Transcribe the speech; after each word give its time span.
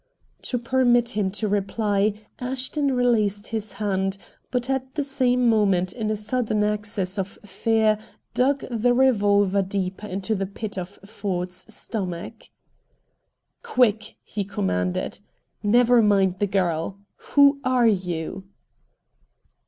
To 0.41 0.57
permit 0.57 1.09
him 1.09 1.29
to 1.29 1.47
reply 1.47 2.15
Ashton 2.39 2.95
released 2.95 3.49
his 3.49 3.73
hand, 3.73 4.17
but 4.49 4.67
at 4.67 4.95
the 4.95 5.03
same 5.03 5.47
moment, 5.47 5.93
in 5.93 6.09
a 6.09 6.15
sudden 6.15 6.63
access 6.63 7.19
of 7.19 7.37
fear, 7.45 7.99
dug 8.33 8.65
the 8.71 8.95
revolver 8.95 9.61
deeper 9.61 10.07
into 10.07 10.33
the 10.33 10.47
pit 10.47 10.75
of 10.75 10.97
Ford's 11.05 11.71
stomach. 11.71 12.49
"Quick!" 13.61 14.15
he 14.23 14.43
commanded. 14.43 15.19
"Never 15.61 16.01
mind 16.01 16.39
the 16.39 16.47
girl. 16.47 16.97
WHO 17.35 17.59
ARE 17.63 17.85
YOU?" 17.85 18.45